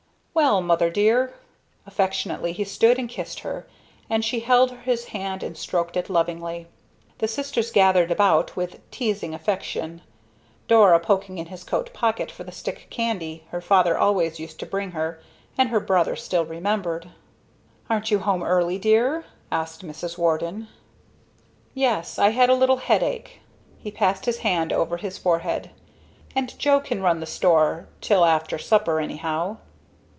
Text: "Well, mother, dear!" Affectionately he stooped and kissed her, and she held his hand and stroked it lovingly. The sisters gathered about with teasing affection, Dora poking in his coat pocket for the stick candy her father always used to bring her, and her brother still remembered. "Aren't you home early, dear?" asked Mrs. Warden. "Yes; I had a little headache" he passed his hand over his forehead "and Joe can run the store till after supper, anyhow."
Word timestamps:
"Well, 0.33 0.61
mother, 0.61 0.89
dear!" 0.89 1.33
Affectionately 1.85 2.53
he 2.53 2.63
stooped 2.63 2.97
and 2.97 3.09
kissed 3.09 3.41
her, 3.41 3.67
and 4.09 4.23
she 4.23 4.39
held 4.39 4.71
his 4.71 5.05
hand 5.07 5.43
and 5.43 5.57
stroked 5.57 5.97
it 5.97 6.09
lovingly. 6.09 6.67
The 7.17 7.27
sisters 7.27 7.69
gathered 7.69 8.09
about 8.11 8.55
with 8.55 8.79
teasing 8.91 9.35
affection, 9.35 10.01
Dora 10.69 11.01
poking 11.01 11.37
in 11.37 11.47
his 11.47 11.65
coat 11.65 11.93
pocket 11.93 12.31
for 12.31 12.45
the 12.45 12.51
stick 12.53 12.87
candy 12.89 13.43
her 13.51 13.59
father 13.61 13.95
always 13.97 14.39
used 14.39 14.57
to 14.61 14.65
bring 14.65 14.91
her, 14.91 15.19
and 15.57 15.67
her 15.69 15.81
brother 15.81 16.15
still 16.15 16.45
remembered. 16.45 17.09
"Aren't 17.89 18.09
you 18.09 18.19
home 18.19 18.41
early, 18.41 18.79
dear?" 18.79 19.25
asked 19.51 19.85
Mrs. 19.85 20.17
Warden. 20.17 20.69
"Yes; 21.73 22.17
I 22.17 22.29
had 22.29 22.49
a 22.49 22.55
little 22.55 22.77
headache" 22.77 23.41
he 23.77 23.91
passed 23.91 24.25
his 24.25 24.39
hand 24.39 24.71
over 24.71 24.95
his 24.95 25.17
forehead 25.17 25.71
"and 26.33 26.57
Joe 26.57 26.79
can 26.79 27.01
run 27.03 27.19
the 27.19 27.25
store 27.25 27.89
till 27.99 28.23
after 28.25 28.57
supper, 28.57 28.99
anyhow." 29.01 29.57